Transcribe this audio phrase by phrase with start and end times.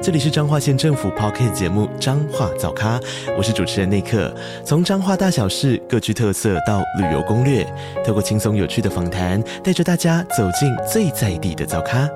[0.00, 3.00] 这里是彰化县政府 Podcast 节目《彰化早咖》，
[3.36, 4.32] 我是主持人内克。
[4.64, 7.64] 从彰化大小事各具特色到旅游攻略，
[8.06, 12.08] 透过轻松有趣的访谈，带着大家走进最在地的早咖。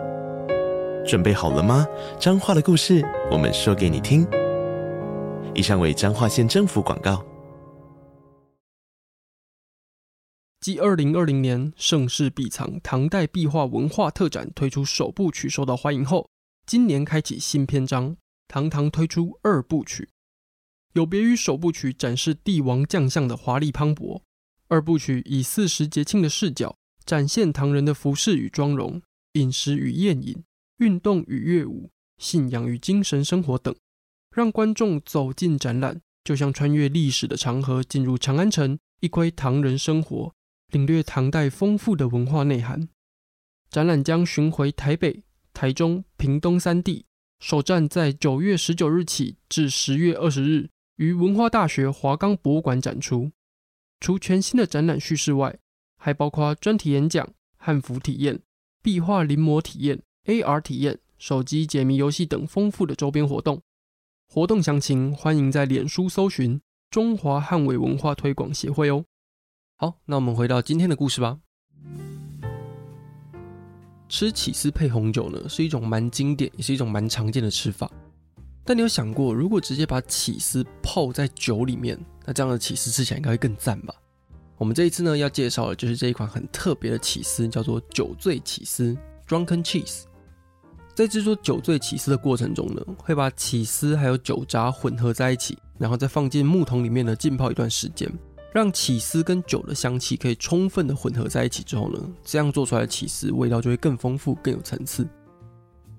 [1.04, 1.84] 准备好了吗？
[2.20, 4.24] 彰化的故事，我们说给你听。
[5.52, 7.20] 以上为彰化县政府广告。
[10.60, 16.28] 继二零二零年盛世笔藏唐代壁画文化特展推出首部曲受到欢迎后，
[16.64, 18.16] 今年开启新篇章，
[18.46, 20.08] 堂堂推出二部曲。
[20.92, 24.22] 有别于首部曲展示帝王将相的华丽磅礴，
[24.68, 30.44] 二部曲以四时节庆的视角展现唐人的服饰与妆容、饮食与宴饮、
[30.78, 33.74] 运动与乐舞、信仰与精神生活等，
[34.34, 40.32] 让观众走进展览，就像穿越历史的长河，进入长安城，一窥唐人生活，
[40.68, 42.88] 领略唐代丰富的文化内涵。
[43.68, 45.24] 展览将巡回台北。
[45.62, 47.06] 台中、屏东三地
[47.38, 53.30] 首站在九月十九日起至十月二十日于文化大学华冈博物馆展出。
[54.00, 55.56] 除全新的展览叙事外，
[55.96, 58.40] 还包括专题演讲、汉服体验、
[58.82, 63.62] 壁画临摹体验、AR 体验、手机解谜游戏等丰富的周边活动。
[64.26, 66.60] 活动详情欢迎在脸书搜寻
[66.90, 69.04] 中华汉伪文化推广协会哦。
[69.76, 71.38] 好，那我们回到今天的故事吧。
[74.12, 77.90] 吃起司配红酒呢，是一种蛮经典，也是一种蛮常见的吃法。
[78.62, 83.94] 但你有想过，如果直接把起司泡在酒里面，那这样的起司吃起来应该会更赞吧？
[84.58, 88.94] 我们这一次呢，要介绍的就是这一款很特别的起司，叫做酒醉起司
[89.26, 90.02] （Drunken Cheese）。
[90.94, 98.12] 在制作酒醉起司的过程中呢，会把起司还有酒渣混合在一起，然后再放进木桶里面呢浸泡一段时间。
[98.52, 105.08] 让起司跟酒的香气可以充分的混合在一起之后呢，这样做出来的起司味道就会更丰富、更有层次。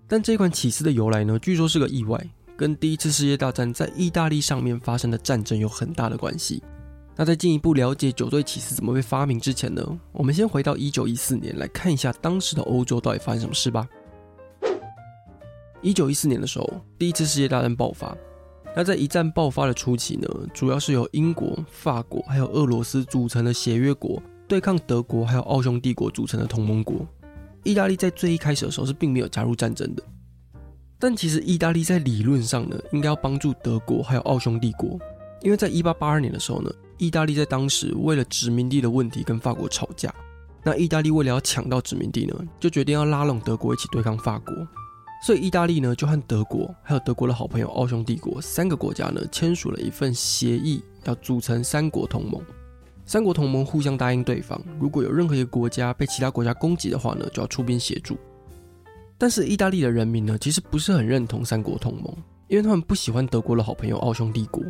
[0.07, 2.23] 但这款起司的由来呢，据说是个意外，
[2.55, 6.61] 跟第一次世界大战在意大利上面发生的战争有很大的关系。
[7.15, 13.87] 那在进一步了解酒醉起司怎么被发明之前呢，我们先回到一九一四年来看一下当时的欧洲到底发生什么事吧。
[15.81, 18.15] 一九一四年的时候，第一次世界大战爆发。
[18.75, 27.05] 那在一战爆发的初期呢，主要是由英国、法国还有俄罗斯组成的协约国对抗德国还有奥匈帝国组成的同盟国。
[27.63, 30.03] 意大利在最一开始的时候是并没有加入战争的，
[30.99, 34.99] 但其实意大利在理论上呢，应该要帮助德国还有奥匈帝国，
[35.41, 40.13] 因为在一八八二年的时候呢，意大利在当时为了殖民地的问题跟法国吵架，
[40.63, 44.53] 那意大利为了要抢到殖民地呢，就决定要拉拢德国一起对抗法国。
[45.25, 52.41] 所以，意大利呢就和德国，还有德国的好朋友奥匈帝国三个国家呢签署了一份协议，要组成三国同盟。
[53.05, 58.17] 三国同盟互相答应对方，如果有任何一个国家被其他国家攻击的话呢，就要出兵协助。
[59.17, 62.13] 但是，意大利的人民呢其实不是很认同三国同盟，
[62.49, 64.61] 因为他们不喜欢德国的好朋友奥匈帝国。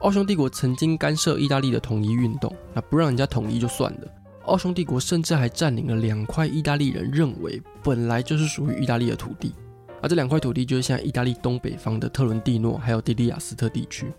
[0.00, 4.08] 奥匈帝国曾经干涉意大利的统一运动，那不让人家统一就算了，
[4.44, 9.54] 奥匈帝国甚至还占领了两块意大利人认为本来就是属于意大利的土地。
[10.02, 14.12] 而这两块土地就是现在意大利东北方的特伦蒂诺还有迪利亚斯特地区。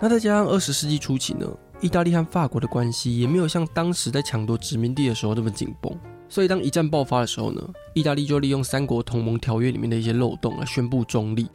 [0.00, 1.46] 那再加上二十世纪初期呢，
[1.80, 5.92] 意大利和法国的关系也没有像当时在抢夺殖民地的时候那么紧绷。
[6.28, 7.62] 所以当一战爆发的时候呢，
[7.94, 11.46] 意大利就利用三国同盟条约里面的一些漏洞来宣布中立。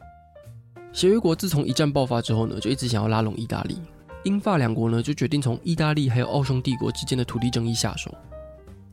[0.93, 3.79] 协约国自从一战爆发之后呢，就一直想要拉拢意大利。
[4.23, 8.13] 英法两国呢就决定从意大利还有奥匈帝国之间的土地争议下手。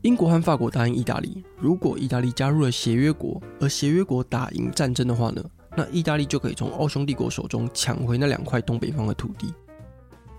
[0.07, 5.43] 英国和法国答应意大利，如果意大利加入了协约国，而协约国打赢战争的话呢，
[5.75, 9.53] 那意大利就可以从奥匈帝国手中抢回那两块东北方的土地。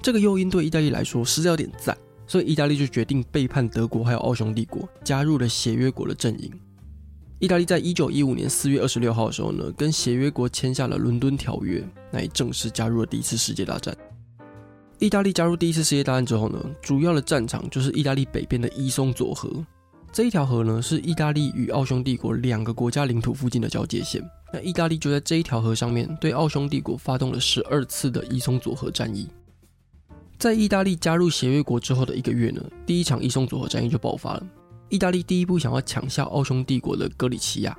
[0.00, 1.94] 这个诱因对意大利来说实在有点赞，
[2.26, 6.50] 所以意大利就决定背叛德国还有奥匈帝国，加入了协约国的阵营。
[7.38, 13.94] 意大利在一九一五年四月二十六号的时候呢，跟协约国签下了伦敦条约，那也正式加入了第一次世界大战。
[14.98, 19.48] 意大利加入第一次世界大战之后呢，主要的战场就是意大利北边的伊松佐河。
[20.12, 24.20] 这一条河呢，是意大利与奥匈帝国两个国家领土附近的交界线。
[24.52, 29.28] 那意大利就在这一条河上面对奥匈帝国发动了十二次的伊松佐河战役。
[30.36, 34.44] 在意大利加入协约国之后的一个月呢，第一场伊松佐河战役就爆发了。
[34.88, 37.78] 意大利第一步想要抢下奥匈帝国的格里奇亚，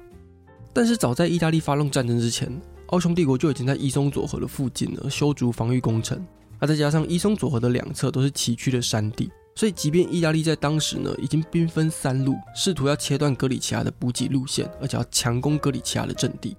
[0.72, 2.50] 但是早在意大利发动战争之前，
[2.88, 6.26] 奥匈帝国就已经在伊松佐河的附近呢修筑防御工程。
[6.60, 16.56] 那再加上伊松佐河的两侧都是崎岖的山地，所以即便意大利在当时呢已经兵分三路，试图要切断格里奇亚的补给路线，而且要强攻格里奇亚的阵地，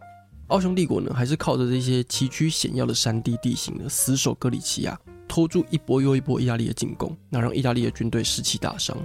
[0.48, 4.98] 奥匈帝国呢还是靠着这些崎岖险要的山地地形呢死守格里奇亚，
[5.28, 8.96] 拖住一波又一波意大利的进攻，那让意大利的军队士气大伤。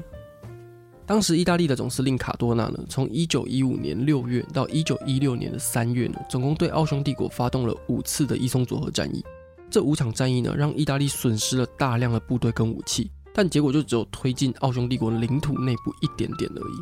[1.06, 9.24] 当时，意大利的总司令卡多纳呢，从一九一五年六月到一九一六年的三月呢，总共对奥匈帝国发动了五次的伊松佐河战役。
[9.70, 16.76] 这五场战役呢，让意大利损失了大量的部队跟武器，但结果就只有推进奥匈帝国领土内部一点点而已。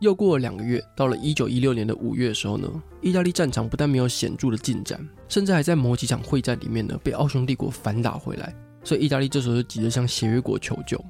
[0.00, 2.68] 又过了两个月，到了一九一六年的五月的时候呢，
[3.00, 8.54] 意大利战场不但没有显著的进展，甚至还在某几场会战里面呢，被奥匈帝国反打回来。
[8.82, 11.02] 所以意大利这时候就急着向协约国求救。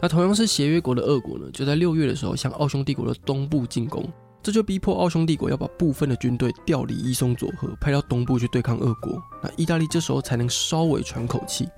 [0.00, 4.04] 那同样是协约国的俄国呢，就在六月的时候向奥匈帝国的东部进攻，
[4.42, 9.20] 这就逼迫奥匈帝国要把部分的军队调离伊松佐河，派到东部去对抗俄国。
[9.42, 11.68] 那意大利这时候才能稍微喘口气。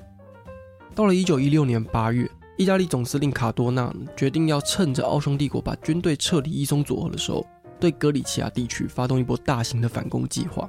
[0.95, 7.45] 到了一九一六年八月，意大利总司令卡多纳决定要趁着奥匈帝国把军队撤离伊松佐河的时候，
[7.81, 10.69] 对格里奇亚地区发动一波大型的反攻计划。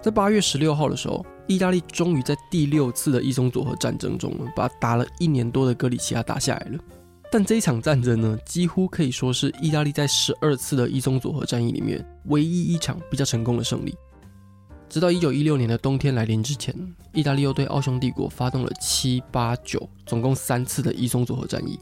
[0.00, 6.78] 在八月十六号的时候，意大利终于在第六次的伊松佐河战争中，把打了一年多的格里奇亚打下来了。
[7.32, 13.94] 但这一场战争呢，几乎可以说是意大利在十二次的伊松佐河战役里面唯一一场比较成功的胜利。
[14.88, 16.74] 直到一九一六年的冬天来临之前，
[17.12, 21.78] 意大利又对奥匈帝国发动了七、八、九，总共三次的伊松佐河战役。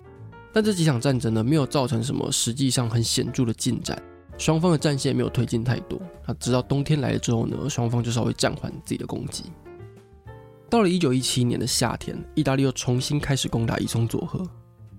[0.53, 4.01] 但这几场战争呢，没有造成什么实际上很显著的进展。
[4.37, 9.45] 双方的战线没有推进太多，那直到冬天来了之后呢，双方就稍微暂缓自己的攻击。
[10.69, 14.47] 到了一九一七年的夏天，意大利又重新开始攻打伊松佐河。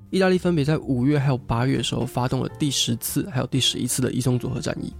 [0.09, 4.93] 意大利分别在五月还有八月的时候发动了第十次还有第十一次的伊松佐河战役。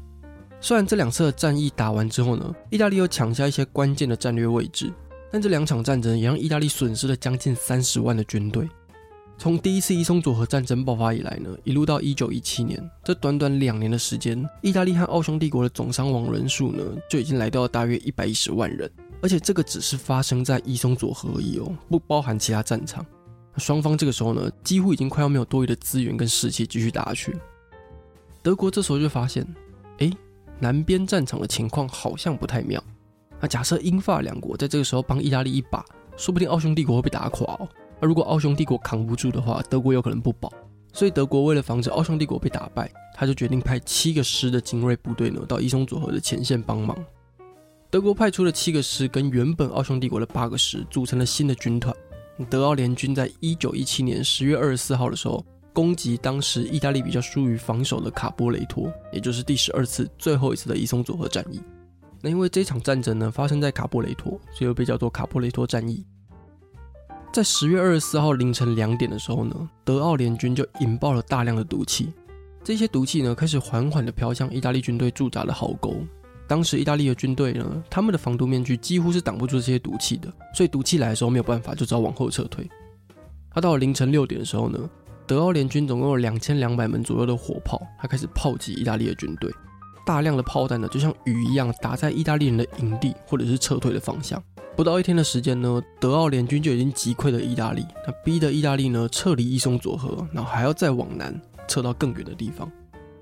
[0.61, 4.91] 虽然这两次的战役打完之后呢，意大利又抢下一些关键的战略位置，
[5.31, 8.67] 但这两场战争也让意大利损失了将近三十万的军队。
[9.37, 18.91] 从第一次伊松佐河战争爆发以来呢，一路到一九一七年，这短短两年的时间，意大利和奥匈帝国的总伤亡人数呢，就已经来到了大约一百一十万人，
[19.21, 23.03] 而且这个只是发生在伊松佐河而已哦，不包含其他战场。
[23.59, 27.37] 双方这个时候呢，几乎已经快要没有多余的资源跟士气继续打下去。
[28.41, 29.45] 德国这时候就发现，
[29.97, 30.09] 哎，
[30.59, 32.81] 南边战场的情况好像不太妙。
[33.41, 35.83] 那假设英法两国在这个时候帮意大利一把，
[36.15, 37.67] 说不定奥匈帝国会被打垮哦。
[37.99, 40.51] 而如果奥匈帝国扛不住的话，德国有可能不保。
[40.91, 46.97] 所以德国为了防止奥匈帝国被打败，他就决定派七个师的精锐部队呢到伊松佐河的前线帮忙。
[47.91, 51.95] 德国派出了七个师跟原本奥匈帝国的八个师组成了新的军团。
[52.45, 55.43] 德奥联军在一九一七年十月二十四号的时候
[55.73, 61.61] 攻击当时意大利比较疏于防守的卡波雷托，也就是第十二次最后一次的伊松佐河战役。
[62.21, 66.05] 那因为这场战争呢发生在卡波雷托，所以又被叫做卡波雷托战役。
[67.31, 72.11] 在十月二十四号凌晨两点的时候呢，德奥联军就引爆了大量的毒气。
[72.63, 75.95] 这些毒气呢，开始缓缓地飘向意大利军队驻扎的壕沟。
[76.49, 82.67] 当时意大利的军队呢，他们的防毒面具几乎是挡不住这些毒气的，所以毒气来的时候没有办法，就只好往后撤退。
[83.51, 84.79] 他到了凌晨六点的时候呢，
[85.27, 89.53] 德奥联军总共有两千两百门左右的火炮，他开始炮击意大利的军队。
[90.05, 94.41] 大量的炮弹呢，就像雨一样打在意大利人的营地或者是撤退的方向。
[94.75, 102.71] 不到一天的时间呢，德奥联军就已经击溃了意大利，那逼得意大利呢撤离伊松佐河，然后还要再往南撤到更远的地方。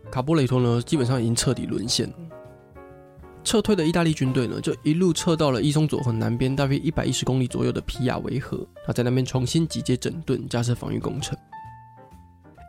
[0.09, 2.09] 卡波雷托呢，基本上已经彻底沦陷。
[3.47, 11.33] 撤退的意大利军队呢，就一路撤到了伊松佐河南边大约一百一十公里左右的皮亚维河，那在那边重新集结整顿，加设防御工程。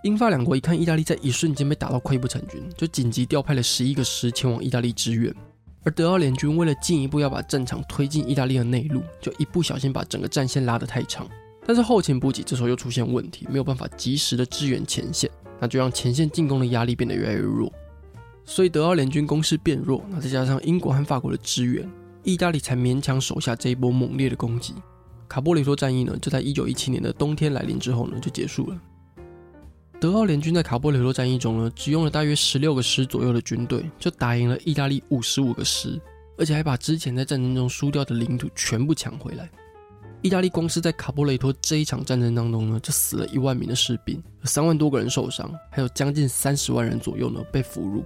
[0.04, 5.34] 英法两国一看意大利在一瞬间被打到溃不成军，就紧急调派了十一个师前往意大利支援。
[5.82, 11.28] 而德奥联军为了进一步要把战场推进意大利的内陆，就一不小心把整个战线拉得太长。
[11.66, 17.68] 但是后勤补给这时候又出现问题，没有办法及时的支援前线，那就让前线进攻的压力变得越来越弱。
[18.48, 21.86] 所以德奥联军攻势变弱，那再加上英国和法国的支援，
[22.24, 24.72] 意大利才勉强守下这一波猛烈的攻击。
[25.28, 28.80] 卡波雷托战役呢，就在一九一七年的冬天来临之后呢，就结束了。
[30.00, 36.00] 德奥联军在卡波雷托战役中呢，只用了大约十六个师左右的军队，就打赢了意大利五十五个师，
[36.38, 39.46] 而且还把之前在战争中输掉的领土全部抢回来。
[40.22, 48.02] 意大利光是在卡波雷托这一场战争当中呢，就死了一万名的士兵，有三万多个人受伤，还有将近三十万人左右呢被俘虏。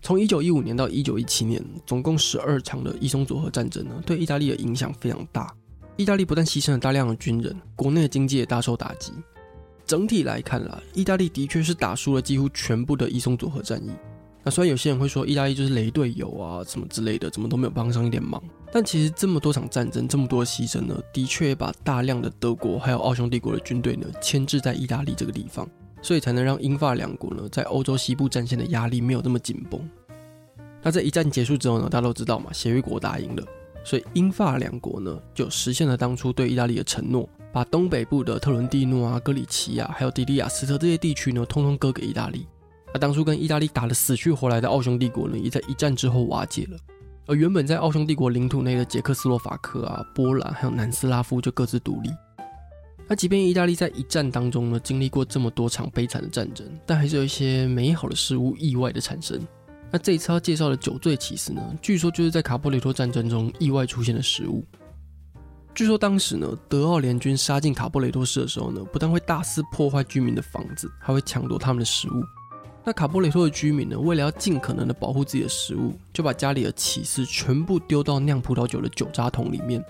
[0.00, 5.52] 从一九一五年到一九一七年，总共十二场的伊松佐河战争呢，对意大利的影响非常大。
[5.96, 9.12] 意大利不但牺牲了大量的军人，国内的经济也大受打击。
[9.84, 13.90] 整体来看啦，意大利的确是打输了几乎全部的伊松佐河战役。
[14.44, 18.40] 那虽然有些人会说意大利就是雷队友啊，什么之类的，怎么都没有帮上一点忙。
[18.70, 25.68] 但其实这么多场战争，这么多牺牲呢，的确把大量的德国还有奥匈帝国的军队呢牵制在意大利这个地方，
[26.00, 29.80] 所以才能让英法两国呢在欧洲西部战线的压力没有那么紧绷。
[30.82, 33.42] 那在一战结束之后呢，大家都知道嘛，协约国打赢了，
[33.84, 42.46] 所以英法两国呢就实现了当初对意大利的承诺，把东北部的特伦蒂诺啊、戈里奇亚还有迪利亚斯特这些地区呢，通通割给意大利。
[42.94, 46.78] 那当初跟意大利打得死去活来的奥匈帝国呢，也在一战之后瓦解了。
[47.26, 52.10] 而原本在奥匈帝国领土内的捷克斯洛伐克啊、波兰还有南斯拉夫就各自独立。
[53.08, 59.40] 那即便意大利在一战当中呢，经历过这么多场悲惨的战争，但还是有一些美好的事物意外的产生。
[59.90, 64.62] 那这一次要介绍的酒醉起司呢，据说就是在卡波雷托战争中意外出现的食物。
[65.74, 72.22] 据说当时呢，德奥联军杀进卡波雷托市的时候呢，不但会大肆破坏居民的房子，还会抢夺他们的食物。
[72.84, 79.82] 那卡波雷托的居民呢，为了要尽可能的保护自己的食物，就把家里的起司全部丢到酿葡萄酒的酒渣桶里面。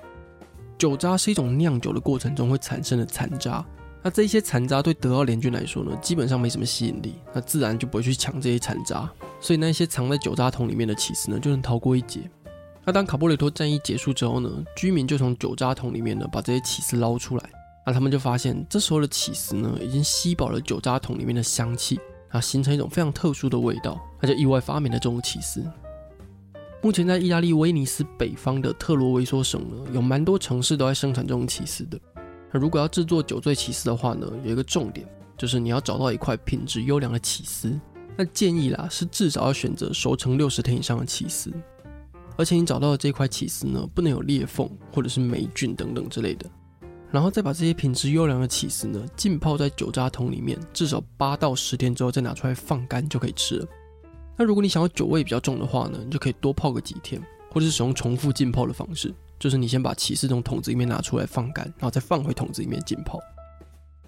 [0.78, 3.64] 酒渣是一种酿酒的过程中会产生的残渣，
[4.02, 12.30] 那这些残渣对德奥联军来说呢，基本上没什么吸引力，那自然就不会去抢这些残渣，所以那些藏在酒渣桶里面的起司呢，就能逃过一劫。
[12.84, 17.50] 那当卡波雷托战役结束之后呢，居民就从酒渣桶里面呢，把这些起司捞出来，
[17.84, 21.98] 那他们就发现这时候的起司呢，已经吸饱了酒渣桶里面的香气。
[22.30, 25.64] 啊，形成一种非常特殊的味道，那就意外发明了这种起司。
[26.80, 31.98] 目前在意大利威尼斯北方的特罗维索省呢，有蛮多城市都在生产这种起司的。
[32.52, 35.04] 那如果要制作酒醉起司的话呢，有一个重点，
[35.36, 37.78] 就是你要找到一块品质优良的起司。
[38.16, 41.52] 那建议啦，是至少要选择熟成六十天以上的起司，
[42.36, 46.48] 而且你找到的这块起司呢，不能有裂缝或者是霉菌等等之类的。
[47.10, 53.66] 然后再把这些品质优良的起司呢，浸泡在酒渣桶里面，至少八到十天之后再拿出来放干就可以吃了。
[54.38, 63.18] 那如果你想要酒味比较重的话呢，你就可以多泡个几天，或者是使用重复浸泡的方式，就是你先把起司从桶子里面拿出来放干，然后再放回桶子里面浸泡。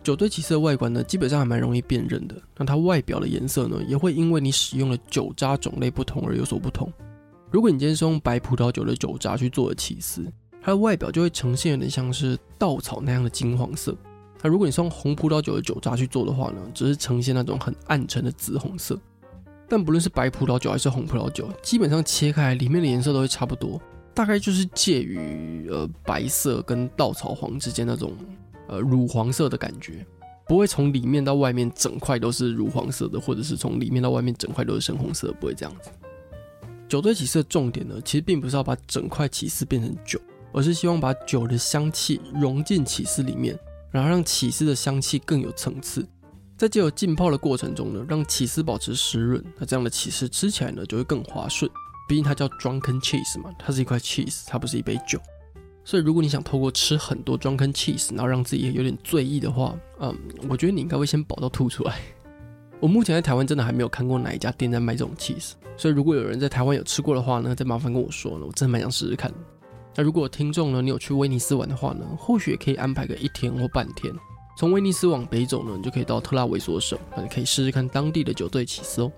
[0.05, 2.35] 酒对起司的外观呢，基本上还蛮容易辨认的。
[2.57, 6.91] 那它外表的颜色呢，也会因为你使用的酒渣种类不同而有所不同。
[7.51, 10.25] 如果你今天是用白葡萄酒的酒渣去做的起司，
[10.63, 13.95] 它的外表就会呈现有点像是稻草那样的金黄色。
[14.41, 18.97] 那如果你是用红葡萄酒的酒渣去做的话呢，只是呈现那种很暗沉的紫红色。
[19.71, 23.81] 但不论是白葡萄酒还是红葡萄酒，基本上切开里面的颜色都会差不多，
[24.13, 28.13] 大概就是介于呃白色跟稻草黄之间那种
[28.67, 30.05] 呃乳黄色的感觉，
[30.49, 35.91] 不会从里面到外面整块都是乳黄色的，或者是从里面到外面整块都是深红色，不会这样子。
[36.89, 40.21] 酒醉起司的重点呢，其实并不是要把整块起司变成酒。
[40.53, 43.57] 而是希望把酒的香气融进起司里面，
[43.93, 46.05] 然后让起司的香气更有层次。
[46.61, 51.71] 在借由浸泡的过程中呢，让起司保持湿润，那这样的起司吃起来呢就会更滑顺。
[52.07, 55.19] 毕竟它叫 drunken cheese 嘛，它是一块 cheese，它不是一杯酒。
[55.87, 60.15] 所以如果你想透过吃很多 drunken cheese，然后让自己有点醉意的话，嗯，
[60.51, 61.97] 我觉得你应该会先饱到吐出来。
[62.79, 69.33] 我目前在台湾真的还没有看过哪一家店在卖这种 cheese，所以如果有人在台湾有吃过的话呢，再麻烦跟我说呢，我真的蛮想试试看。
[69.97, 74.15] 那如果听众呢，你有去威尼斯玩的话呢，或许也可以安排个一天或半天，
[74.61, 79.11] 从威尼斯往北走呢，你就可以到特拉维索省，那你可以试试看当地的酒醉起司哦。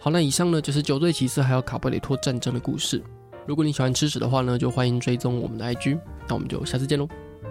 [0.00, 3.02] 好，那以上呢就是酒醉起司还有卡布雷托战争的故事。
[3.46, 6.00] 如果你喜欢吃屎的话呢，就欢迎追踪我们的 IG。
[6.26, 7.06] 那我们就下次见喽，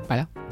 [0.08, 0.45] 拜了。